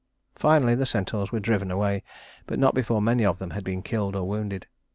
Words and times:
Finally 0.33 0.73
the 0.73 0.83
centaurs 0.87 1.31
were 1.31 1.39
driven 1.39 1.69
away, 1.69 2.01
but 2.47 2.57
not 2.57 2.73
before 2.73 3.03
many 3.03 3.23
of 3.23 3.37
them 3.37 3.51
had 3.51 3.63
been 3.63 3.83
killed 3.83 4.15
or 4.15 4.27
wounded. 4.27 4.65